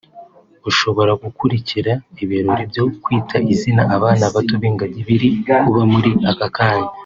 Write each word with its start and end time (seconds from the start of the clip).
ushobora 0.69 1.11
gukurikira 1.23 1.91
ibirori 2.23 2.63
byo 2.71 2.83
Kwita 3.03 3.37
Izina 3.53 3.81
abana 3.95 4.25
bato 4.35 4.53
b’ingagi 4.61 5.01
biri 5.07 5.29
kuba 5.61 5.81
muri 5.93 6.11
aka 6.31 6.47
kanya 6.57 6.89